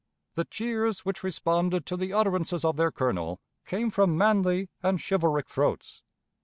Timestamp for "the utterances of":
1.95-2.75